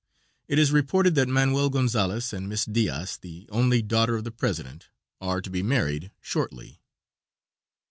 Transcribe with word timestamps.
It 0.47 0.57
is 0.57 0.71
reported 0.71 1.13
that 1.13 1.27
Manuel 1.27 1.69
Gonzales 1.69 2.33
and 2.33 2.49
Miss 2.49 2.65
Diaz, 2.65 3.17
the 3.17 3.47
only 3.51 3.83
daughter 3.83 4.15
of 4.15 4.23
the 4.23 4.31
president, 4.31 4.89
are 5.21 5.41
to 5.43 5.49
be 5.51 5.61
married 5.61 6.09
shortly. 6.19 6.81